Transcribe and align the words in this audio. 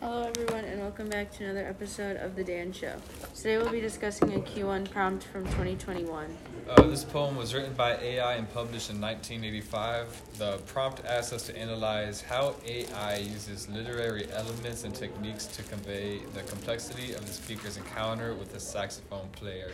Hello, 0.00 0.26
everyone, 0.26 0.64
and 0.64 0.80
welcome 0.80 1.08
back 1.08 1.30
to 1.34 1.44
another 1.44 1.64
episode 1.64 2.16
of 2.16 2.34
The 2.34 2.42
Dan 2.42 2.72
Show. 2.72 2.96
Today 3.36 3.56
we'll 3.56 3.70
be 3.70 3.80
discussing 3.80 4.34
a 4.34 4.40
Q1 4.40 4.90
prompt 4.90 5.22
from 5.22 5.44
2021. 5.44 6.36
Uh, 6.68 6.82
this 6.88 7.04
poem 7.04 7.36
was 7.36 7.54
written 7.54 7.72
by 7.74 7.92
Ai 7.98 8.34
and 8.34 8.52
published 8.52 8.90
in 8.90 9.00
1985. 9.00 10.38
The 10.38 10.58
prompt 10.66 11.04
asks 11.04 11.32
us 11.32 11.46
to 11.46 11.56
analyze 11.56 12.20
how 12.20 12.56
Ai 12.66 13.18
uses 13.18 13.68
literary 13.68 14.28
elements 14.32 14.82
and 14.82 14.92
techniques 14.92 15.46
to 15.46 15.62
convey 15.62 16.22
the 16.34 16.42
complexity 16.42 17.12
of 17.12 17.24
the 17.24 17.32
speaker's 17.32 17.76
encounter 17.76 18.34
with 18.34 18.52
the 18.52 18.58
saxophone 18.58 19.28
player 19.28 19.70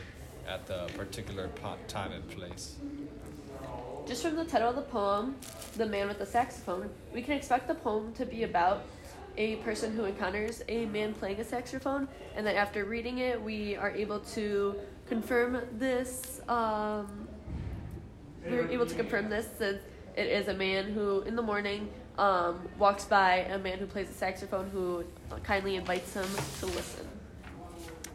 at 0.47 0.67
the 0.67 0.91
particular 0.95 1.49
time 1.89 2.13
and 2.13 2.29
place. 2.29 2.77
Just 4.07 4.23
from 4.23 4.37
the 4.37 4.45
title 4.45 4.69
of 4.69 4.77
the 4.77 4.83
poem, 4.83 5.35
The 5.77 5.85
Man 5.85 6.07
with 6.07 6.21
the 6.21 6.27
Saxophone, 6.27 6.89
we 7.13 7.23
can 7.23 7.33
expect 7.33 7.67
the 7.67 7.75
poem 7.75 8.13
to 8.13 8.25
be 8.25 8.45
about 8.45 8.85
a 9.37 9.57
person 9.57 9.93
who 9.97 10.05
encounters 10.05 10.63
a 10.69 10.87
man 10.87 11.13
playing 11.13 11.41
a 11.41 11.45
saxophone, 11.45 12.07
and 12.37 12.47
then 12.47 12.55
after 12.55 12.85
reading 12.85 13.19
it, 13.19 13.43
we 13.43 13.75
are 13.75 13.91
able 13.91 14.21
to 14.21 14.77
confirm 15.09 15.61
this. 15.73 16.41
Um, 16.49 17.27
we're 18.49 18.69
able 18.69 18.87
to 18.87 18.95
confirm 18.95 19.29
this 19.29 19.49
since 19.59 19.83
it 20.17 20.27
is 20.29 20.47
a 20.47 20.55
man 20.55 20.85
who, 20.85 21.23
in 21.23 21.35
the 21.35 21.43
morning, 21.43 21.91
um, 22.17 22.61
walks 22.79 23.07
by 23.07 23.39
a 23.39 23.59
man 23.59 23.79
who 23.79 23.87
plays 23.87 24.09
a 24.09 24.15
saxophone 24.15 24.71
who 24.71 25.05
kindly 25.43 25.75
invites 25.75 26.15
him 26.15 26.29
to 26.61 26.67
listen. 26.67 27.09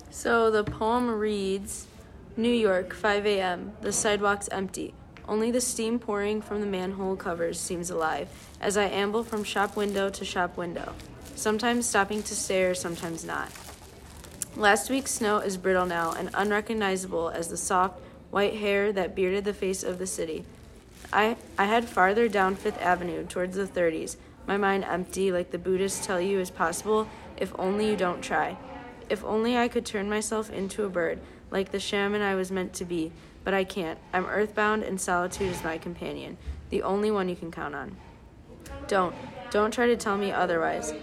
So 0.10 0.50
the 0.52 0.64
poem 0.64 1.10
reads 1.10 1.88
New 2.38 2.54
York, 2.54 2.94
5 2.94 3.26
a.m. 3.26 3.74
The 3.82 3.92
sidewalk's 3.92 4.48
empty. 4.54 4.94
Only 5.28 5.52
the 5.52 5.62
steam 5.62 6.00
pouring 6.00 6.42
from 6.42 6.62
the 6.62 6.68
manhole 6.68 7.16
covers 7.16 7.60
seems 7.60 7.90
alive 7.90 8.30
as 8.60 8.78
I 8.78 8.86
amble 8.86 9.24
from 9.24 9.44
shop 9.44 9.76
window 9.76 10.10
to 10.10 10.26
shop 10.26 10.58
window, 10.58 10.94
sometimes 11.36 11.88
stopping 11.88 12.24
to 12.24 12.36
stare, 12.36 12.74
sometimes 12.74 13.24
not. 13.24 13.52
Last 14.56 14.90
week's 14.90 15.12
snow 15.12 15.38
is 15.38 15.58
brittle 15.58 15.86
now 15.86 16.12
and 16.12 16.30
unrecognizable 16.34 17.30
as 17.30 17.48
the 17.48 17.58
soft, 17.58 18.00
white 18.32 18.56
hair 18.56 18.92
that 18.92 19.16
bearded 19.16 19.46
the 19.46 19.54
face 19.54 19.84
of 19.84 20.00
the 20.00 20.08
city. 20.08 20.44
I, 21.14 21.38
I 21.58 21.66
head 21.66 21.86
farther 21.86 22.28
down 22.28 22.56
Fifth 22.56 22.82
Avenue 22.82 23.26
towards 23.26 23.56
the 23.56 23.66
30s, 23.66 24.18
my 24.48 24.58
mind 24.58 24.84
empty 24.84 25.32
like 25.32 25.52
the 25.52 25.58
Buddhists 25.58 26.06
tell 26.06 26.20
you 26.20 26.40
is 26.40 26.50
possible 26.50 27.08
if 27.38 27.54
only 27.58 27.90
you 27.90 27.96
don't 27.96 28.22
try. 28.22 28.58
If 29.10 29.24
only 29.24 29.58
I 29.58 29.68
could 29.68 29.86
turn 29.86 30.10
myself 30.10 30.50
into 30.50 30.84
a 30.84 30.90
bird, 30.90 31.20
like 31.50 31.72
the 31.72 31.80
shaman 31.80 32.22
I 32.22 32.36
was 32.36 32.52
meant 32.52 32.74
to 32.76 32.86
be, 32.86 33.12
but 33.44 33.54
I 33.54 33.64
can't. 33.64 34.00
I'm 34.14 34.26
earthbound 34.26 34.84
and 34.84 35.00
solitude 35.00 35.52
is 35.52 35.64
my 35.64 35.78
companion, 35.78 36.38
the 36.70 36.84
only 36.84 37.12
one 37.12 37.30
you 37.30 37.36
can 37.36 37.52
count 37.52 37.76
on. 37.76 37.98
Don't, 38.88 39.16
don't 39.50 39.74
try 39.74 39.88
to 39.88 39.98
tell 39.98 40.18
me 40.18 40.32
otherwise. 40.32 40.94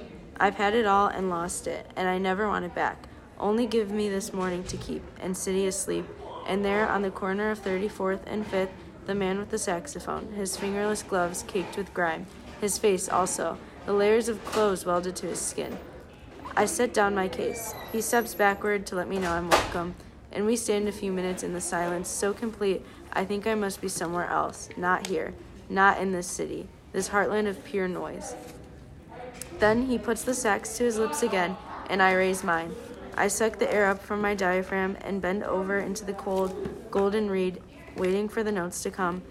I've 0.40 0.54
had 0.54 0.74
it 0.74 0.86
all 0.86 1.08
and 1.08 1.30
lost 1.30 1.66
it, 1.66 1.90
and 1.96 2.08
I 2.08 2.18
never 2.18 2.46
want 2.48 2.64
it 2.64 2.74
back. 2.74 3.08
Only 3.38 3.66
give 3.66 3.90
me 3.90 4.08
this 4.08 4.32
morning 4.32 4.64
to 4.64 4.76
keep, 4.76 5.02
and 5.20 5.36
city 5.36 5.66
asleep, 5.66 6.06
and 6.46 6.64
there 6.64 6.88
on 6.88 7.02
the 7.02 7.10
corner 7.10 7.50
of 7.50 7.62
34th 7.62 8.22
and 8.26 8.46
5th, 8.46 8.70
the 9.06 9.14
man 9.14 9.38
with 9.38 9.50
the 9.50 9.58
saxophone, 9.58 10.32
his 10.32 10.56
fingerless 10.56 11.02
gloves 11.02 11.44
caked 11.46 11.76
with 11.76 11.94
grime, 11.94 12.26
his 12.60 12.78
face 12.78 13.08
also, 13.08 13.58
the 13.86 13.92
layers 13.92 14.28
of 14.28 14.44
clothes 14.44 14.84
welded 14.84 15.16
to 15.16 15.26
his 15.26 15.40
skin. 15.40 15.78
I 16.56 16.66
set 16.66 16.92
down 16.92 17.14
my 17.14 17.28
case. 17.28 17.74
He 17.92 18.00
steps 18.00 18.34
backward 18.34 18.86
to 18.86 18.96
let 18.96 19.08
me 19.08 19.18
know 19.18 19.30
I'm 19.32 19.48
welcome, 19.48 19.94
and 20.32 20.46
we 20.46 20.56
stand 20.56 20.88
a 20.88 20.92
few 20.92 21.12
minutes 21.12 21.42
in 21.42 21.52
the 21.52 21.60
silence 21.60 22.08
so 22.08 22.32
complete 22.32 22.84
I 23.12 23.24
think 23.24 23.46
I 23.46 23.54
must 23.54 23.80
be 23.80 23.88
somewhere 23.88 24.28
else, 24.28 24.68
not 24.76 25.06
here, 25.06 25.34
not 25.68 25.98
in 25.98 26.12
this 26.12 26.26
city, 26.26 26.68
this 26.92 27.08
heartland 27.08 27.48
of 27.48 27.64
pure 27.64 27.88
noise. 27.88 28.34
Then 29.58 29.86
he 29.86 29.98
puts 29.98 30.22
the 30.22 30.34
sax 30.34 30.76
to 30.76 30.84
his 30.84 30.98
lips 30.98 31.22
again, 31.22 31.56
and 31.88 32.02
I 32.02 32.12
raise 32.12 32.44
mine. 32.44 32.74
I 33.16 33.28
suck 33.28 33.58
the 33.58 33.72
air 33.72 33.88
up 33.88 34.00
from 34.00 34.20
my 34.20 34.34
diaphragm 34.34 34.96
and 35.00 35.20
bend 35.20 35.42
over 35.42 35.78
into 35.78 36.04
the 36.04 36.12
cold, 36.12 36.90
golden 36.90 37.28
reed, 37.28 37.60
waiting 37.96 38.28
for 38.28 38.44
the 38.44 38.52
notes 38.52 38.82
to 38.84 38.90
come. 38.90 39.22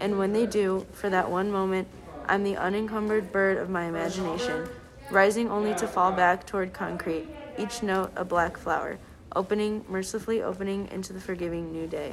And 0.00 0.18
when 0.18 0.32
they 0.32 0.46
do, 0.46 0.86
for 0.92 1.08
that 1.10 1.30
one 1.30 1.52
moment, 1.52 1.86
I'm 2.26 2.42
the 2.42 2.56
unencumbered 2.56 3.30
bird 3.30 3.58
of 3.58 3.70
my 3.70 3.84
imagination, 3.84 4.68
rising 5.10 5.48
only 5.48 5.74
to 5.76 5.86
fall 5.86 6.10
back 6.10 6.44
toward 6.44 6.72
concrete, 6.72 7.28
each 7.56 7.82
note 7.82 8.10
a 8.16 8.24
black 8.24 8.56
flower, 8.56 8.98
opening, 9.36 9.84
mercifully 9.88 10.42
opening 10.42 10.88
into 10.90 11.12
the 11.12 11.20
forgiving 11.20 11.70
new 11.70 11.86
day. 11.86 12.12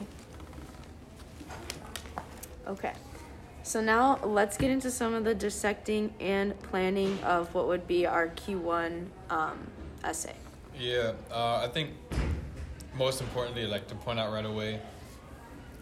Okay. 2.68 2.94
So 3.64 3.80
now 3.82 4.20
let's 4.24 4.58
get 4.58 4.70
into 4.70 4.92
some 4.92 5.14
of 5.14 5.24
the 5.24 5.34
dissecting 5.34 6.14
and 6.20 6.60
planning 6.64 7.18
of 7.24 7.54
what 7.56 7.68
would 7.68 7.88
be 7.88 8.06
our 8.06 8.28
Q1 8.28 9.06
um, 9.30 9.58
essay. 10.04 10.36
Yeah, 10.78 11.14
uh, 11.32 11.62
I 11.64 11.70
think 11.70 11.92
most 12.98 13.22
importantly, 13.22 13.66
like 13.66 13.88
to 13.88 13.96
point 13.96 14.20
out 14.20 14.34
right 14.34 14.46
away, 14.46 14.82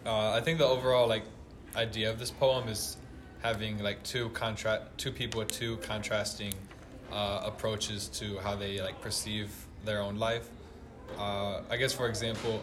uh, 0.06 0.30
I 0.30 0.40
think 0.40 0.58
the 0.58 0.66
overall 0.66 1.08
like 1.08 1.24
idea 1.74 2.08
of 2.08 2.18
this 2.18 2.30
poem 2.30 2.68
is 2.68 2.96
having 3.42 3.82
like 3.82 4.02
two 4.04 4.28
contra- 4.30 4.86
two 4.96 5.10
people 5.10 5.40
with 5.40 5.50
two 5.50 5.76
contrasting 5.78 6.54
uh, 7.10 7.42
approaches 7.44 8.08
to 8.08 8.38
how 8.38 8.54
they 8.54 8.80
like 8.80 9.00
perceive 9.00 9.50
their 9.84 10.00
own 10.00 10.18
life. 10.18 10.48
Uh, 11.18 11.62
I 11.70 11.76
guess 11.76 11.92
for 11.92 12.08
example, 12.08 12.62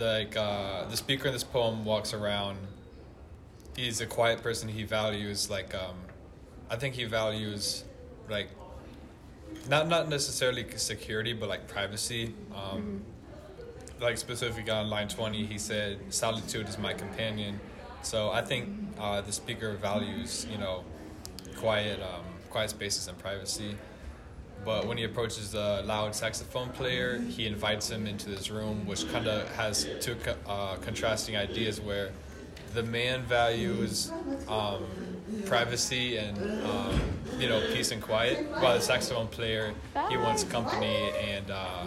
like 0.00 0.36
uh, 0.36 0.84
the 0.86 0.96
speaker 0.96 1.28
in 1.28 1.32
this 1.32 1.44
poem 1.44 1.84
walks 1.84 2.12
around. 2.14 2.58
He's 3.76 4.00
a 4.00 4.06
quiet 4.06 4.42
person. 4.42 4.68
He 4.68 4.84
values 4.84 5.50
like 5.50 5.74
um, 5.74 5.96
I 6.70 6.76
think 6.76 6.94
he 6.94 7.04
values 7.04 7.84
like 8.30 8.48
not 9.68 9.88
not 9.88 10.08
necessarily 10.08 10.64
security, 10.76 11.32
but 11.32 11.48
like 11.48 11.66
privacy. 11.68 12.34
Um, 12.54 13.02
Like 14.00 14.18
specifically 14.18 14.70
on 14.72 14.90
line 14.90 15.08
twenty, 15.08 15.46
he 15.46 15.56
said, 15.58 15.98
"Solitude 16.10 16.68
is 16.68 16.78
my 16.78 16.92
companion." 16.94 17.60
So 18.02 18.30
I 18.30 18.42
think 18.42 18.68
uh, 18.98 19.20
the 19.22 19.32
speaker 19.32 19.72
values 19.74 20.46
you 20.50 20.58
know 20.58 20.84
quiet 21.56 22.00
um, 22.02 22.24
quiet 22.50 22.70
spaces 22.70 23.08
and 23.08 23.16
privacy. 23.18 23.76
But 24.64 24.86
when 24.86 24.96
he 24.96 25.04
approaches 25.04 25.52
the 25.52 25.82
loud 25.84 26.14
saxophone 26.14 26.70
player, 26.70 27.18
he 27.18 27.46
invites 27.46 27.90
him 27.90 28.06
into 28.06 28.30
this 28.30 28.50
room, 28.50 28.86
which 28.86 29.10
kind 29.12 29.26
of 29.26 29.48
has 29.54 29.86
two 30.00 30.16
uh, 30.46 30.76
contrasting 30.76 31.36
ideas 31.36 31.80
where 31.80 32.10
the 32.72 32.82
man 32.82 33.22
values 33.22 34.10
um, 34.48 34.84
privacy 35.46 36.16
and 36.16 36.36
um, 36.64 37.00
you 37.38 37.48
know 37.48 37.60
peace 37.72 37.92
and 37.92 38.02
quiet, 38.02 38.46
while 38.58 38.74
the 38.74 38.80
saxophone 38.80 39.28
player 39.28 39.72
he 40.08 40.16
wants 40.16 40.44
company 40.44 41.10
and 41.20 41.50
uh, 41.50 41.84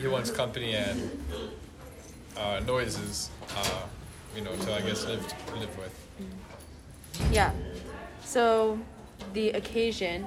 he 0.00 0.06
wants 0.06 0.30
company 0.30 0.74
and 0.74 1.10
uh, 2.36 2.60
noises, 2.66 3.30
uh, 3.56 3.82
you 4.36 4.42
know, 4.42 4.54
to 4.56 4.74
I 4.74 4.80
guess 4.82 5.06
live 5.06 5.24
live 5.58 5.78
with. 5.78 5.94
Yeah. 7.30 7.52
So 8.24 8.78
the 9.32 9.50
occasion, 9.50 10.26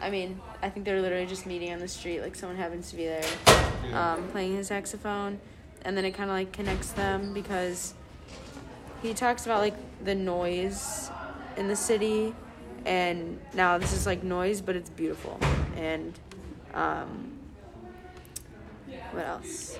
I 0.00 0.10
mean, 0.10 0.40
I 0.62 0.68
think 0.68 0.84
they're 0.84 1.00
literally 1.00 1.26
just 1.26 1.46
meeting 1.46 1.72
on 1.72 1.78
the 1.78 1.88
street, 1.88 2.20
like 2.20 2.34
someone 2.34 2.58
happens 2.58 2.90
to 2.90 2.96
be 2.96 3.06
there 3.06 3.24
um, 3.92 4.28
playing 4.28 4.56
his 4.56 4.68
saxophone, 4.68 5.40
and 5.84 5.96
then 5.96 6.04
it 6.04 6.12
kind 6.12 6.30
of 6.30 6.36
like 6.36 6.52
connects 6.52 6.92
them 6.92 7.32
because 7.32 7.94
he 9.02 9.14
talks 9.14 9.46
about 9.46 9.60
like 9.60 9.74
the 10.04 10.14
noise 10.14 11.10
in 11.56 11.68
the 11.68 11.76
city, 11.76 12.34
and 12.84 13.40
now 13.54 13.78
this 13.78 13.92
is 13.92 14.06
like 14.06 14.22
noise, 14.22 14.60
but 14.60 14.76
it's 14.76 14.90
beautiful. 14.90 15.38
And 15.76 16.18
um, 16.74 17.32
what 19.12 19.24
else? 19.26 19.76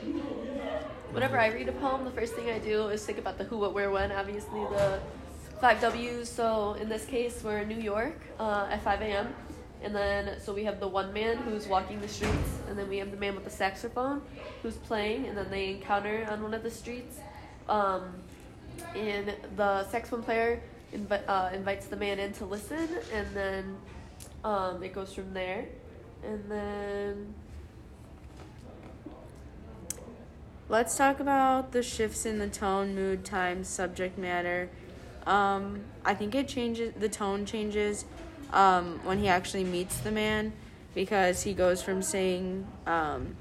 Whenever 1.13 1.39
I 1.39 1.49
read 1.49 1.69
a 1.69 1.73
poem, 1.73 2.05
the 2.05 2.11
first 2.11 2.35
thing 2.35 2.51
I 2.51 2.59
do 2.59 2.89
is 2.89 3.05
think 3.05 3.19
about 3.19 3.39
the 3.39 3.45
who, 3.45 3.59
what, 3.59 3.75
where, 3.75 3.91
when. 3.91 4.13
Obviously, 4.13 4.61
the 4.61 5.01
five 5.61 5.81
W's. 5.81 6.29
So 6.29 6.75
in 6.81 6.89
this 6.89 7.05
case, 7.05 7.43
we're 7.45 7.59
in 7.59 7.69
New 7.69 7.81
York 7.81 8.19
uh, 8.39 8.69
at 8.71 8.83
5 8.83 9.03
a.m. 9.03 9.35
And 9.87 9.95
then, 9.95 10.41
so 10.41 10.53
we 10.53 10.65
have 10.65 10.81
the 10.81 10.89
one 10.89 11.13
man 11.13 11.37
who's 11.37 11.69
walking 11.69 12.01
the 12.01 12.09
streets, 12.09 12.59
and 12.69 12.77
then 12.77 12.89
we 12.89 12.99
have 12.99 13.13
the 13.13 13.17
man 13.17 13.37
with 13.37 13.45
the 13.45 13.51
saxophone 13.51 14.21
who's 14.61 14.75
playing, 14.75 15.27
and 15.27 15.39
then 15.39 15.49
they 15.49 15.71
encounter 15.71 16.27
on 16.29 16.43
one 16.43 16.55
of 16.55 16.65
the 16.65 16.73
streets. 16.73 17.21
Um, 17.69 18.03
and 18.97 19.33
the 19.55 19.89
saxophone 19.89 20.25
player 20.25 20.61
invi- 20.93 21.23
uh, 21.29 21.51
invites 21.55 21.87
the 21.87 21.95
man 21.95 22.19
in 22.19 22.33
to 22.33 22.47
listen, 22.47 22.89
and 23.13 23.29
then 23.33 23.77
um, 24.43 24.83
it 24.83 24.93
goes 24.93 25.15
from 25.15 25.33
there. 25.33 25.67
And 26.25 26.51
then 26.51 27.35
Let's 30.69 30.97
talk 30.97 31.21
about 31.21 31.71
the 31.71 31.85
shifts 31.85 32.27
in 32.27 32.41
the 32.41 32.49
tone, 32.49 32.93
mood, 32.93 33.25
time, 33.25 33.63
subject 33.63 34.19
matter. 34.19 34.69
Um, 35.25 35.83
I 36.05 36.15
think 36.15 36.35
it 36.35 36.49
changes. 36.49 36.93
The 36.99 37.09
tone 37.09 37.47
changes 37.47 38.05
um, 38.53 39.01
when 39.05 39.19
he 39.19 39.29
actually 39.29 39.65
meets 39.65 39.99
the 39.99 40.11
man 40.11 40.53
because 40.95 41.43
he 41.43 41.53
goes 41.53 41.83
from 41.83 42.01
saying 42.03 42.67
um, 42.87 43.37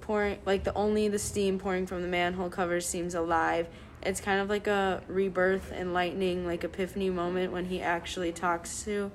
pouring 0.00 0.38
like 0.46 0.64
the 0.64 0.72
only 0.74 1.08
the 1.08 1.18
steam 1.18 1.58
pouring 1.58 1.86
from 1.86 2.02
the 2.02 2.08
manhole 2.08 2.48
cover 2.50 2.80
seems 2.80 3.14
alive, 3.14 3.66
it's 4.02 4.20
kind 4.20 4.40
of 4.40 4.48
like 4.48 4.66
a 4.66 5.02
rebirth, 5.08 5.72
enlightening, 5.72 6.46
like 6.46 6.64
epiphany 6.64 7.10
moment 7.10 7.52
when 7.52 7.66
he 7.66 7.80
actually 7.80 8.32
talks 8.32 8.82
to 8.84 9.10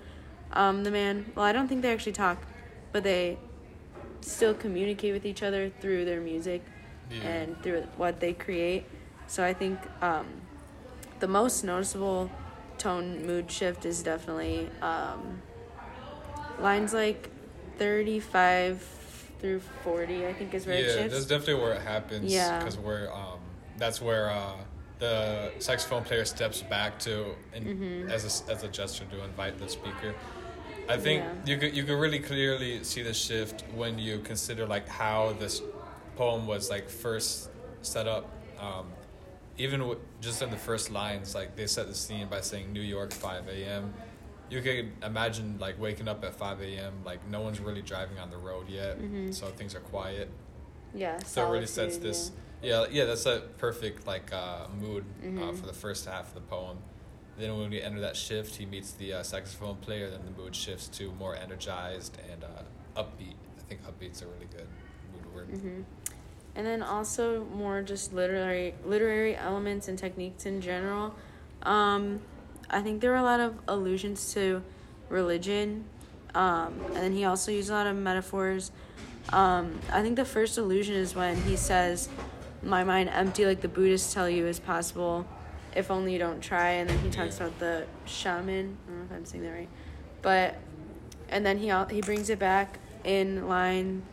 um, 0.53 0.83
the 0.83 0.91
man. 0.91 1.31
Well, 1.35 1.45
I 1.45 1.51
don't 1.51 1.67
think 1.67 1.81
they 1.81 1.91
actually 1.93 2.13
talk, 2.13 2.43
but 2.91 3.03
they 3.03 3.37
still 4.21 4.53
communicate 4.53 5.13
with 5.13 5.25
each 5.25 5.43
other 5.43 5.71
through 5.79 6.05
their 6.05 6.19
music 6.21 6.63
Yeah. 7.11 7.21
and 7.23 7.63
through 7.63 7.83
what 7.97 8.19
they 8.19 8.33
create. 8.33 8.85
So 9.27 9.43
I 9.43 9.53
think 9.53 9.79
um, 10.01 10.25
the 11.19 11.27
most 11.27 11.63
noticeable 11.63 12.29
tone 12.79 13.25
mood 13.27 13.51
shift 13.51 13.85
is 13.85 14.01
definitely 14.01 14.69
um, 14.81 15.41
lines 16.59 16.93
like 16.93 17.29
35 17.77 18.81
through 19.39 19.59
40 19.83 20.25
i 20.27 20.33
think 20.33 20.53
is 20.53 20.65
where 20.65 20.75
it 20.75 20.85
yeah, 20.85 20.95
shifts 20.95 21.13
that's 21.13 21.25
definitely 21.25 21.61
where 21.63 21.73
it 21.73 21.81
happens. 21.81 22.31
Yeah. 22.31 22.57
because 22.59 22.77
we're 22.77 23.09
um, 23.11 23.39
that's 23.77 24.01
where 24.01 24.29
uh, 24.29 24.55
the 24.99 25.51
saxophone 25.59 26.03
player 26.03 26.25
steps 26.25 26.61
back 26.61 26.99
to 26.99 27.35
and 27.53 27.65
Mm-hmm. 27.65 28.09
as 28.09 28.23
a, 28.25 28.51
as 28.51 28.63
a 28.63 28.67
gesture 28.67 29.05
to 29.11 29.23
invite 29.23 29.57
the 29.57 29.69
speaker. 29.69 30.13
I 30.89 30.97
think 30.97 31.23
Yeah. 31.23 31.33
you 31.53 31.57
could 31.57 31.73
you 31.77 31.83
could 31.85 31.99
really 31.99 32.19
clearly 32.19 32.83
see 32.83 33.01
the 33.03 33.13
shift 33.13 33.63
when 33.73 33.97
you 33.97 34.19
consider 34.19 34.65
like 34.65 34.87
how 34.89 35.33
this 35.39 35.61
poem 36.17 36.47
was 36.47 36.69
like 36.69 36.89
first 36.89 37.49
set 37.81 38.07
up. 38.07 38.25
Um, 38.59 38.87
even 39.59 39.81
w- 39.81 39.99
just 40.21 40.41
in 40.41 40.49
the 40.49 40.57
first 40.57 40.89
lines, 40.89 41.35
like 41.35 41.55
they 41.55 41.67
set 41.67 41.87
the 41.87 41.93
scene 41.93 42.27
by 42.27 42.41
saying 42.41 42.73
New 42.73 42.81
York 42.81 43.13
5 43.13 43.47
a.m. 43.49 43.93
You 44.49 44.61
could 44.61 44.91
imagine 45.03 45.57
like 45.59 45.79
waking 45.79 46.07
up 46.07 46.23
at 46.23 46.33
5 46.33 46.61
a.m. 46.61 46.93
Like 47.05 47.27
no 47.29 47.41
one's 47.41 47.59
really 47.59 47.83
driving 47.83 48.17
on 48.17 48.31
the 48.31 48.37
road 48.37 48.67
yet, 48.69 48.97
Mhm. 48.99 49.31
so 49.33 49.47
things 49.47 49.75
are 49.75 49.81
quiet. 49.81 50.29
yeah 50.95 51.19
So 51.19 51.45
it 51.47 51.51
really 51.51 51.67
sets 51.67 51.97
this. 51.97 52.31
Yeah, 52.63 52.85
yeah, 52.89 53.05
that's 53.05 53.25
a 53.27 53.41
perfect 53.57 54.07
like 54.07 54.33
uh, 54.33 54.67
mood 54.81 55.05
uh, 55.21 55.25
Mhm. 55.27 55.55
for 55.59 55.67
the 55.67 55.73
first 55.85 56.05
half 56.05 56.29
of 56.29 56.33
the 56.33 56.41
poem. 56.41 56.77
Then 57.37 57.55
when 57.57 57.69
we 57.69 57.81
enter 57.81 58.01
that 58.01 58.15
shift, 58.17 58.55
he 58.55 58.65
meets 58.65 58.91
the 58.93 59.13
uh, 59.13 59.23
saxophone 59.23 59.77
player. 59.77 60.09
Then 60.09 60.21
the 60.25 60.31
mood 60.41 60.55
shifts 60.55 60.87
to 60.97 61.11
more 61.13 61.35
energized 61.35 62.17
and 62.31 62.43
uh, 62.43 63.01
upbeat. 63.01 63.35
I 63.59 63.61
think 63.69 63.81
upbeat's 63.85 64.21
a 64.23 64.27
really 64.27 64.47
good 64.57 64.67
mood 65.13 65.33
word. 65.33 65.47
hmm 65.49 65.81
And 66.59 66.67
then 66.67 66.83
also 66.83 67.45
more 67.55 67.81
just 67.81 68.11
literary 68.11 68.73
literary 68.83 69.33
elements 69.37 69.87
and 69.87 69.97
techniques 69.97 70.45
in 70.45 70.59
general. 70.59 71.15
Um, 71.63 72.19
I 72.69 72.81
think 72.81 72.99
there 72.99 73.11
were 73.11 73.15
a 73.15 73.23
lot 73.23 73.39
of 73.39 73.55
allusions 73.69 74.33
to 74.33 74.61
religion, 75.07 75.85
um, 76.35 76.73
and 76.87 76.97
then 76.97 77.13
he 77.13 77.23
also 77.23 77.53
used 77.53 77.69
a 77.69 77.71
lot 77.71 77.87
of 77.87 77.95
metaphors. 77.95 78.73
Um, 79.29 79.79
I 79.89 80.01
think 80.01 80.17
the 80.17 80.25
first 80.25 80.57
allusion 80.57 80.95
is 80.95 81.15
when 81.15 81.37
he 81.43 81.55
says, 81.55 82.09
"My 82.61 82.83
mind 82.83 83.07
empty, 83.07 83.45
like 83.45 83.61
the 83.61 83.69
Buddhists 83.69 84.13
tell 84.13 84.29
you 84.29 84.45
is 84.45 84.59
possible, 84.59 85.25
if 85.77 85.89
only 85.89 86.11
you 86.11 86.19
don't 86.19 86.41
try." 86.41 86.71
And 86.71 86.89
then 86.89 86.99
he 86.99 87.09
talks 87.09 87.37
about 87.37 87.57
the 87.59 87.85
shaman. 88.03 88.75
I 88.85 88.89
don't 88.89 88.99
know 88.99 89.05
if 89.05 89.11
I'm 89.13 89.25
saying 89.25 89.45
that 89.45 89.51
right, 89.51 89.69
but 90.21 90.55
and 91.29 91.45
then 91.45 91.57
he 91.57 91.71
he 91.89 92.01
brings 92.01 92.29
it 92.29 92.37
back 92.37 92.79
in 93.05 93.47
line 93.47 94.03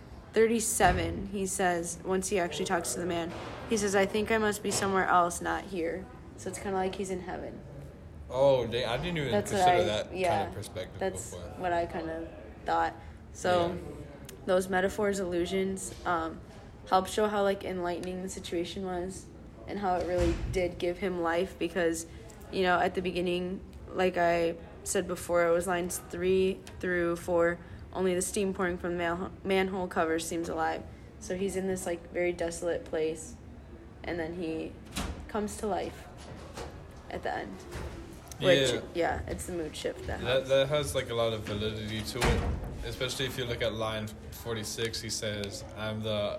37 0.47 1.31
he 1.33 1.47
says 1.47 1.97
once 2.05 2.29
he 2.29 2.38
actually 2.38 2.67
talks 2.67 2.93
to 2.93 3.00
the 3.00 3.06
man 3.06 3.33
he 3.71 3.77
says 3.79 3.97
i 3.97 4.05
think 4.05 4.31
i 4.31 4.37
must 4.37 4.62
be 4.62 4.71
somewhere 4.71 5.06
else 5.06 5.41
not 5.41 5.65
here 5.65 6.05
so 6.37 6.50
it's 6.50 6.59
kind 6.59 6.77
of 6.77 6.83
like 6.83 6.94
he's 6.94 7.09
in 7.11 7.21
heaven 7.23 7.59
Oh, 8.29 8.67
dang, 8.67 8.85
I 8.87 8.97
didn't 8.97 9.19
even 9.19 9.31
That's 9.31 9.50
consider 9.53 9.71
I- 9.71 9.83
that 9.85 10.15
yeah, 10.15 10.37
kind 10.38 10.49
of 10.49 10.55
perspective 10.55 10.97
that's 11.00 11.31
before. 11.31 11.49
what 11.56 11.73
i 11.73 11.87
kind 11.87 12.11
of 12.11 12.29
thought 12.67 12.93
so 13.33 13.69
Yeah. 13.69 13.93
those 14.44 14.69
metaphors 14.69 15.21
allusions 15.21 15.94
um, 16.05 16.38
help 16.91 17.06
show 17.09 17.29
how 17.29 17.43
like 17.43 17.65
enlightening 17.65 18.23
the 18.23 18.29
situation 18.29 18.85
was 18.85 19.25
and 19.67 19.79
how 19.79 19.94
it 19.97 20.06
really 20.06 20.35
did 20.53 20.77
give 20.77 20.99
him 20.99 21.23
life 21.23 21.59
because 21.59 22.05
you 22.53 22.62
know 22.62 22.79
at 22.79 22.94
the 22.94 23.00
beginning 23.00 23.59
like 23.94 24.19
i 24.19 24.55
said 24.85 25.09
before 25.09 25.47
it 25.47 25.53
was 25.53 25.67
lines 25.67 26.03
three 26.11 26.59
through 26.79 27.17
four 27.17 27.59
only 27.93 28.15
the 28.15 28.23
steam 28.23 28.53
pouring 28.55 28.77
from 28.79 28.93
the 28.93 28.99
man- 28.99 29.31
manhole 29.44 29.87
cover 29.87 30.19
seems 30.19 30.49
alive 30.49 30.83
so 31.21 31.35
he's 31.37 31.56
in 31.56 31.67
this 31.67 31.87
like 31.87 32.12
very 32.12 32.33
desolate 32.33 32.85
place 32.85 33.35
and 34.05 34.19
then 34.19 34.35
he 34.35 34.73
comes 35.29 35.56
to 35.56 35.67
life 35.67 36.05
at 37.11 37.23
the 37.23 37.35
end 37.35 37.49
which 38.41 38.71
Yeah. 38.73 38.81
yeah 38.94 39.21
it's 39.27 39.47
the 39.47 39.53
mood 39.53 39.75
shift 39.75 40.06
that, 40.06 40.21
That 40.23 40.47
that 40.49 40.69
has 40.69 40.94
like 40.94 41.11
a 41.11 41.15
lot 41.15 41.33
of 41.33 41.41
validity 41.44 42.03
to 42.03 42.19
it, 42.19 42.41
especially 42.87 43.25
if 43.25 43.38
you 43.38 43.47
look 43.47 43.62
at 43.62 43.73
line 43.75 44.09
forty 44.31 44.62
six. 44.62 45.00
He 45.00 45.09
says, 45.09 45.65
"I'm 45.79 46.03
the 46.03 46.38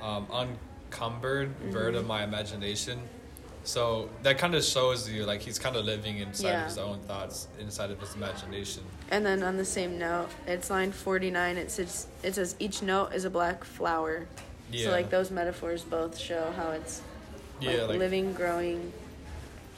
um, 0.00 0.26
uncumbered 0.32 1.50
bird 1.72 1.94
Mm-hmm. 1.94 1.96
of 1.96 2.06
my 2.06 2.22
imagination." 2.22 3.00
So 3.64 4.08
that 4.22 4.38
kind 4.38 4.54
of 4.54 4.64
shows 4.64 5.08
you 5.08 5.24
like 5.26 5.40
he's 5.42 5.58
kind 5.58 5.76
of 5.76 5.84
living 5.84 6.18
inside 6.18 6.48
Yeah. 6.48 6.60
of 6.62 6.68
his 6.68 6.78
own 6.78 6.98
thoughts, 7.00 7.46
inside 7.58 7.90
of 7.90 8.00
his 8.00 8.14
imagination. 8.14 8.82
And 9.10 9.24
then 9.24 9.42
on 9.42 9.56
the 9.56 9.64
same 9.64 9.98
note, 9.98 10.28
it's 10.46 10.70
line 10.70 10.92
49. 10.92 11.56
It 11.56 11.70
says, 11.70 12.06
it 12.22 12.34
says 12.34 12.56
each 12.58 12.82
note 12.82 13.12
is 13.12 13.24
a 13.24 13.30
black 13.30 13.64
flower. 13.64 14.26
Yeah. 14.72 14.86
So, 14.86 14.90
like, 14.92 15.10
those 15.10 15.30
metaphors 15.30 15.82
both 15.82 16.16
show 16.16 16.52
how 16.56 16.70
it's 16.70 17.02
like, 17.60 17.74
Yeah, 17.76 17.82
like- 17.82 17.98
living, 17.98 18.32
growing, 18.32 18.92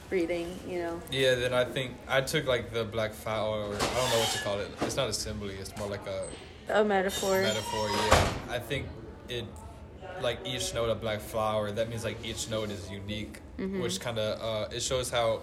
breathing, 0.09 0.57
you 0.67 0.79
know? 0.79 1.01
Yeah, 1.11 1.35
then 1.35 1.53
I 1.53 1.65
think 1.65 1.95
I 2.07 2.21
took 2.21 2.45
like 2.45 2.71
the 2.71 2.83
black 2.85 3.11
flower. 3.13 3.63
Or, 3.63 3.75
I 3.75 3.77
don't 3.79 4.09
know 4.11 4.19
what 4.19 4.29
to 4.29 4.39
call 4.43 4.59
it. 4.59 4.69
It's 4.81 4.95
not 4.95 5.09
a 5.09 5.13
simile. 5.13 5.49
It's 5.49 5.75
more 5.77 5.87
like 5.89 6.05
a 6.07 6.27
A 6.69 6.83
metaphor. 6.85 7.41
metaphor. 7.41 7.89
Yeah, 7.89 8.33
I 8.49 8.59
think 8.59 8.87
it 9.27 9.45
like 10.23 10.39
each 10.45 10.73
note 10.73 10.89
a 10.89 10.95
black 10.95 11.19
flower. 11.19 11.71
That 11.71 11.89
means 11.89 12.03
like 12.03 12.17
each 12.25 12.49
note 12.49 12.69
is 12.71 12.89
unique, 12.89 13.39
Mm-hmm. 13.59 13.81
which 13.83 13.99
kind 13.99 14.17
of 14.17 14.41
uh, 14.41 14.75
it 14.75 14.81
shows 14.81 15.11
how 15.11 15.41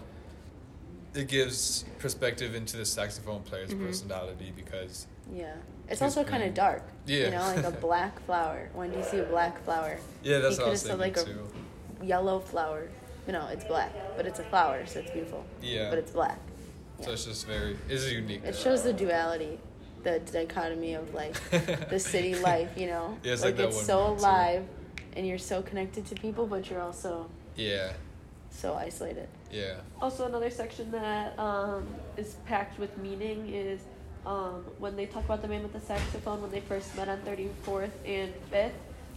it 1.15 1.29
gives 1.29 1.85
perspective 2.01 2.55
into 2.57 2.77
the 2.77 2.85
saxophone 2.85 3.43
player's 3.43 3.71
Mm-hmm. 3.71 3.87
personality 3.87 4.53
because 4.57 5.07
Yeah. 5.33 5.55
It's 5.89 6.03
also 6.03 6.23
kind 6.25 6.43
of 6.45 6.55
dark. 6.55 6.83
Yeah. 7.07 7.25
You 7.27 7.31
know, 7.33 7.41
like 7.55 7.65
a 7.65 7.71
black 7.89 8.21
flower. 8.27 8.69
When 8.75 8.91
do 8.91 8.99
you 8.99 9.05
see 9.05 9.19
a 9.19 9.25
black 9.25 9.63
flower? 9.65 9.99
yeah, 10.23 10.39
that's 10.39 10.57
He 10.57 10.63
what 10.63 10.69
I 10.69 10.71
was 10.71 10.83
could've 10.83 10.99
thinking 11.01 11.15
said, 11.17 11.27
like, 11.27 11.39
a- 11.39 12.01
too. 12.03 12.07
Yellow 12.07 12.41
flower. 12.41 12.89
No, 13.29 13.47
it's 13.49 13.65
black, 13.65 13.93
but 14.17 14.27
it's 14.27 14.39
a 14.41 14.45
flower, 14.45 14.85
so 14.87 14.99
it's 15.01 15.11
beautiful. 15.11 15.45
Yeah. 15.63 15.91
But 15.91 15.99
it's 15.99 16.11
black. 16.11 16.39
So 17.01 17.13
it's 17.13 17.25
just 17.27 17.47
very 17.47 17.77
it's 17.89 18.11
unique. 18.11 18.43
It 18.45 18.57
shows 18.57 18.83
the 18.83 18.93
duality, 18.93 19.59
the 20.03 20.21
dichotomy 20.21 20.95
of 20.95 21.13
like 21.15 21.35
the 21.89 21.99
city 22.13 22.35
life, 22.37 22.71
you 22.77 22.87
know? 22.87 23.17
Yeah, 23.23 23.33
it's 23.33 23.43
like, 23.43 23.59
like 23.59 23.69
it's 23.69 23.83
so 23.87 24.09
movie, 24.09 24.21
too. 24.21 24.27
alive 24.27 24.65
and 25.17 25.27
you're 25.27 25.39
so 25.39 25.63
connected 25.63 26.07
to 26.07 26.15
people, 26.15 26.47
but 26.47 26.71
you're 26.71 26.81
also 26.83 27.29
yeah, 27.57 27.93
so 28.51 28.75
isolated. 28.75 29.29
yeah, 29.53 29.75
Also, 30.01 30.27
another 30.27 30.51
section 30.51 30.91
that 30.93 31.39
um, 31.39 31.87
is 32.17 32.37
packed 32.47 32.79
with 32.79 32.97
meaning 32.99 33.53
is 33.53 33.81
um, 34.25 34.65
when 34.79 34.97
they 34.97 35.07
talk 35.07 35.25
about 35.25 35.43
the 35.43 35.49
man 35.49 35.63
with 35.63 35.73
the 35.73 35.81
saxophone 35.81 36.41
when 36.43 36.51
they 36.51 36.61
first 36.61 36.95
met 36.97 37.09
on 37.09 37.19
34th 37.23 37.91
and 38.07 38.33
5th. 38.53 38.71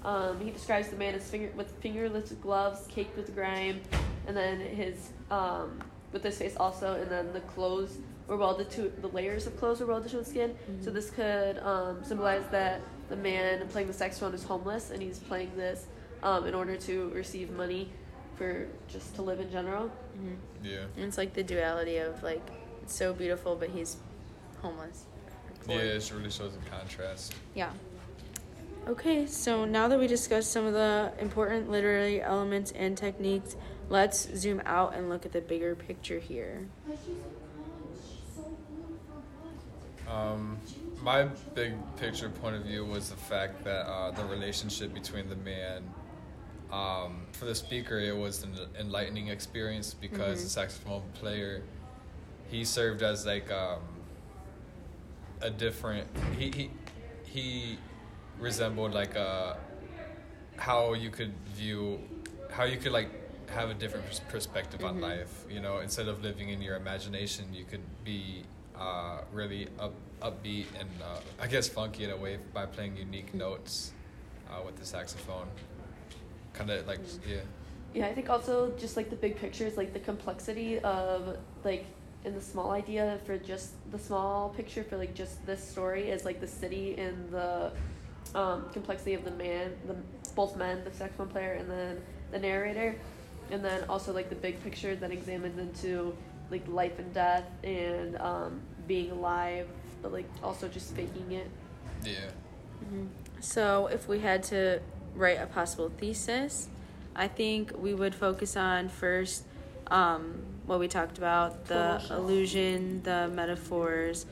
Um, 0.05 0.39
he 0.41 0.51
describes 0.51 0.89
the 0.89 0.97
man 0.97 1.13
as 1.15 1.29
finger 1.29 1.49
with 1.55 1.71
fingerless 1.81 2.31
gloves, 2.41 2.85
caked 2.89 3.15
with 3.15 3.33
grime, 3.35 3.79
and 4.27 4.35
then 4.35 4.59
his 4.59 5.11
um, 5.31 5.79
with 6.11 6.23
his 6.23 6.37
face 6.37 6.55
also, 6.57 6.99
and 7.01 7.09
then 7.09 7.31
the 7.33 7.39
clothes 7.41 7.97
were 8.27 8.37
welded 8.37 8.69
to 8.71 8.91
the 9.01 9.07
layers 9.09 9.47
of 9.47 9.57
clothes 9.57 9.79
were 9.79 9.85
welded 9.87 10.09
to 10.11 10.17
his 10.17 10.27
skin. 10.27 10.55
So 10.81 10.89
this 10.91 11.09
could 11.09 11.57
um, 11.59 12.03
symbolize 12.03 12.43
that 12.51 12.81
the 13.09 13.15
man 13.17 13.67
playing 13.67 13.87
the 13.87 13.93
saxophone 13.93 14.33
is 14.33 14.43
homeless, 14.43 14.91
and 14.91 15.01
he's 15.01 15.19
playing 15.19 15.51
this 15.55 15.85
um, 16.23 16.45
in 16.47 16.53
order 16.55 16.77
to 16.77 17.09
receive 17.09 17.51
money 17.51 17.89
for 18.37 18.67
just 18.87 19.13
to 19.15 19.21
live 19.21 19.39
in 19.39 19.51
general. 19.51 19.91
yeah, 20.63 20.77
And 20.95 21.05
it's 21.05 21.17
like 21.17 21.33
the 21.33 21.43
duality 21.43 21.97
of 21.97 22.23
like, 22.23 22.41
it's 22.81 22.95
so 22.95 23.13
beautiful, 23.13 23.55
but 23.55 23.69
he's 23.69 23.97
homeless. 24.61 25.05
yeah. 25.67 25.75
It 25.75 26.11
really 26.15 26.31
shows 26.31 26.53
the 26.53 26.69
contrast. 26.69 27.35
Yeah. 27.55 27.71
Okay, 28.87 29.25
so 29.27 29.63
now 29.63 29.87
that 29.87 29.97
we 29.97 30.07
discussed 30.07 30.51
some 30.51 30.65
of 30.65 30.73
the 30.73 31.13
important 31.19 31.69
literary 31.69 32.21
elements 32.21 32.71
and 32.71 32.97
techniques, 32.97 33.55
let's 33.89 34.27
zoom 34.35 34.61
out 34.65 34.93
and 34.95 35.09
look 35.09 35.25
at 35.25 35.31
the 35.31 35.39
bigger 35.41 35.73
picture 35.75 36.19
here. 36.19 36.67
Um, 40.09 40.57
my 41.01 41.23
big 41.55 41.73
picture 41.97 42.29
point 42.29 42.55
of 42.55 42.63
view 42.63 42.85
was 42.85 43.09
the 43.09 43.15
fact 43.15 43.63
that 43.63 43.87
uh, 43.87 44.11
the 44.11 44.25
relationship 44.25 44.93
between 44.93 45.29
the 45.29 45.35
man, 45.35 45.83
um, 46.71 47.25
for 47.31 47.45
the 47.45 47.55
speaker, 47.55 47.99
it 47.99 48.15
was 48.15 48.43
an 48.43 48.57
enlightening 48.79 49.27
experience 49.27 49.93
because 49.93 50.43
the 50.43 50.49
saxophone 50.49 51.03
player, 51.13 51.63
he 52.49 52.63
served 52.63 53.03
as 53.03 53.25
like 53.25 53.51
um, 53.51 53.81
a 55.41 55.49
different. 55.49 56.07
He 56.37 56.51
he 56.51 56.69
he 57.25 57.77
resembled 58.39 58.93
like 58.93 59.15
a 59.15 59.57
how 60.57 60.93
you 60.93 61.09
could 61.09 61.33
view 61.55 61.99
how 62.51 62.63
you 62.63 62.77
could 62.77 62.91
like 62.91 63.09
have 63.49 63.69
a 63.69 63.73
different 63.73 64.05
pers- 64.05 64.21
perspective 64.29 64.83
on 64.83 65.01
life 65.01 65.45
you 65.49 65.59
know 65.59 65.79
instead 65.79 66.07
of 66.07 66.23
living 66.23 66.49
in 66.49 66.61
your 66.61 66.75
imagination 66.75 67.45
you 67.53 67.65
could 67.65 67.81
be 68.03 68.43
uh, 68.79 69.19
really 69.31 69.67
up, 69.79 69.93
upbeat 70.21 70.65
and 70.79 70.89
uh, 71.03 71.19
i 71.39 71.47
guess 71.47 71.67
funky 71.67 72.05
in 72.05 72.11
a 72.11 72.17
way 72.17 72.37
by 72.53 72.65
playing 72.65 72.95
unique 72.95 73.33
notes 73.33 73.93
uh, 74.53 74.61
with 74.65 74.75
the 74.77 74.85
saxophone. 74.85 75.47
Kind 76.53 76.69
of 76.69 76.87
like 76.87 76.99
yeah. 77.27 77.37
Yeah, 77.93 78.07
I 78.07 78.13
think 78.13 78.29
also 78.29 78.73
just 78.77 78.97
like 78.97 79.09
the 79.09 79.15
big 79.15 79.37
picture 79.37 79.65
is 79.65 79.77
like 79.77 79.93
the 79.93 79.99
complexity 79.99 80.79
of 80.79 81.37
like 81.63 81.85
in 82.25 82.33
the 82.33 82.41
small 82.41 82.71
idea 82.71 83.19
for 83.25 83.37
just 83.37 83.73
the 83.91 83.99
small 83.99 84.49
picture 84.49 84.83
for 84.83 84.97
like 84.97 85.13
just 85.13 85.45
this 85.45 85.63
story 85.63 86.09
is 86.09 86.25
like 86.25 86.39
the 86.39 86.47
city 86.47 86.95
and 86.97 87.29
the 87.31 87.71
um, 88.33 88.65
complexity 88.71 89.13
of 89.13 89.23
the 89.25 89.31
man, 89.31 89.73
the 89.87 89.95
both 90.35 90.55
men, 90.55 90.83
the 90.83 90.91
saxophone 90.91 91.27
player 91.27 91.53
and 91.53 91.69
then 91.69 92.01
the 92.31 92.39
narrator, 92.39 92.95
and 93.51 93.63
then 93.63 93.83
also 93.89 94.13
like 94.13 94.29
the 94.29 94.35
big 94.35 94.61
picture 94.63 94.95
that 94.95 95.11
examines 95.11 95.59
into 95.59 96.15
like 96.53 96.67
life 96.67 96.99
and 96.99 97.13
death 97.13 97.43
and 97.63 98.15
um, 98.17 98.61
being 98.87 99.11
alive, 99.11 99.67
but 100.01 100.13
like 100.13 100.29
also 100.41 100.67
just 100.67 100.95
faking 100.95 101.31
it. 101.31 101.49
Yeah. 102.05 102.13
Mm-hmm. 102.83 103.07
So, 103.39 103.87
if 103.87 104.07
we 104.07 104.19
had 104.19 104.43
to 104.43 104.79
write 105.15 105.39
a 105.41 105.47
possible 105.47 105.91
thesis, 105.97 106.69
I 107.15 107.27
think 107.27 107.73
we 107.77 107.93
would 107.93 108.15
focus 108.15 108.55
on 108.55 108.87
first 108.87 109.43
um, 109.87 110.41
what 110.65 110.79
we 110.79 110.87
talked 110.87 111.17
about 111.17 111.65
the 111.65 112.01
allusion, 112.09 113.01
the 113.03 113.29
metaphors. 113.33 114.25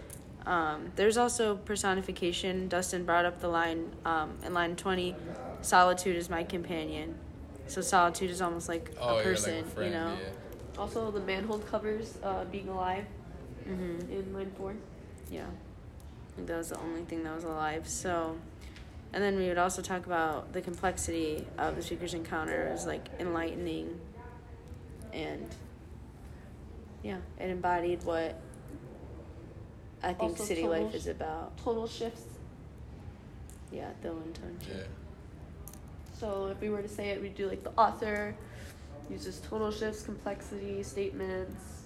Um, 0.45 0.91
there's 0.95 1.17
also 1.17 1.57
personification. 1.57 2.67
Dustin 2.67 3.03
brought 3.05 3.25
up 3.25 3.41
the 3.41 3.47
line 3.47 3.91
um, 4.05 4.37
in 4.45 4.53
line 4.53 4.75
20 4.75 5.15
solitude 5.61 6.15
is 6.15 6.29
my 6.29 6.43
companion. 6.43 7.15
So, 7.67 7.81
solitude 7.81 8.29
is 8.31 8.41
almost 8.41 8.67
like 8.69 8.91
Oh, 8.99 9.19
a 9.19 9.23
person, 9.23 9.57
like 9.57 9.65
a 9.65 9.69
friend, 9.69 9.93
you 9.93 9.99
know? 9.99 10.17
yeah. 10.21 10.29
Also, 10.77 11.11
the 11.11 11.19
manhole 11.19 11.59
covers 11.59 12.17
uh, 12.23 12.45
being 12.45 12.67
alive 12.69 13.05
Mm-hmm. 13.67 14.11
in 14.11 14.33
line 14.33 14.51
four. 14.57 14.73
Yeah. 15.29 15.45
I 15.45 16.35
think 16.35 16.47
that 16.47 16.57
was 16.57 16.69
the 16.69 16.79
only 16.79 17.03
thing 17.03 17.23
that 17.23 17.35
was 17.35 17.43
alive. 17.43 17.87
So, 17.87 18.35
and 19.13 19.23
then 19.23 19.37
we 19.37 19.47
would 19.49 19.59
also 19.59 19.83
talk 19.83 20.07
about 20.07 20.51
the 20.51 20.61
complexity 20.61 21.45
of 21.59 21.75
the 21.75 21.83
speaker's 21.83 22.15
encounter 22.15 22.67
as 22.73 22.87
like 22.87 23.07
enlightening 23.19 23.99
and 25.13 25.47
yeah, 27.03 27.17
it 27.39 27.49
embodied 27.51 28.03
what 28.03 28.39
I 30.01 30.13
think 30.13 30.31
Also 30.31 30.43
city 30.45 30.63
tonal 30.63 30.83
life 30.85 30.95
is 30.95 31.05
about. 31.07 31.55
Total 31.57 31.87
shifts. 31.87 32.23
Yeah, 33.71 33.89
the 34.01 34.11
one 34.11 34.33
time. 34.33 34.57
Yeah. 34.67 34.83
So 36.17 36.47
if 36.47 36.59
we 36.61 36.69
were 36.69 36.81
to 36.81 36.89
say 36.89 37.09
it, 37.09 37.21
we'd 37.21 37.35
do 37.35 37.47
like 37.47 37.63
the 37.63 37.73
author 37.77 38.35
uses 39.09 39.39
tonal 39.39 39.71
shifts, 39.71 40.03
complexity, 40.03 40.83
statements. 40.83 41.83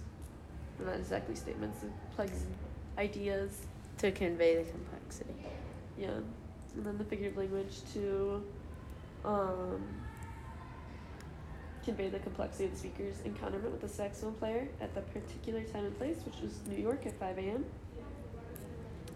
Well, 0.79 0.89
not 0.89 0.97
exactly 0.99 1.35
statements, 1.35 1.79
complex 2.15 2.43
ideas. 2.97 3.61
To 3.99 4.11
convey 4.11 4.57
the 4.57 4.69
complexity. 4.69 5.33
Yeah. 5.97 6.07
And 6.75 6.85
then 6.85 6.97
the 6.97 7.05
figurative 7.05 7.37
language 7.37 7.79
to 7.93 8.43
um, 9.23 9.81
convey 11.85 12.09
the 12.09 12.19
complexity 12.19 12.65
of 12.65 12.71
the 12.71 12.77
speaker's 12.77 13.15
encounterment 13.25 13.71
with 13.71 13.79
the 13.81 13.87
saxophone 13.87 14.33
player 14.33 14.67
at 14.81 14.93
the 14.93 15.01
particular 15.01 15.63
time 15.63 15.85
and 15.85 15.97
place, 15.97 16.17
which 16.25 16.41
was 16.41 16.59
New 16.67 16.81
York 16.81 17.05
at 17.05 17.17
5 17.19 17.37
a.m. 17.37 17.63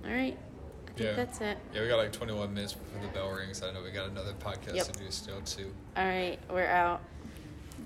All 0.06 0.12
right. 0.12 0.38
I 0.38 0.92
think 0.94 1.00
Yeah. 1.10 1.14
that's 1.16 1.42
it. 1.42 1.58
Yeah, 1.74 1.82
we 1.82 1.88
got 1.90 1.98
like 1.98 2.14
21 2.14 2.54
minutes 2.54 2.74
before 2.74 3.02
the 3.02 3.08
bell 3.10 3.32
rings. 3.32 3.62
I 3.62 3.74
know 3.74 3.82
we 3.84 3.92
got 3.92 4.10
another 4.10 4.34
podcast 4.34 4.76
Yep. 4.76 4.86
to 4.88 4.92
do 5.00 5.12
still, 5.12 5.42
too. 5.42 5.74
All 5.98 6.06
right, 6.06 6.40
we're 6.50 6.66
out. 6.68 7.02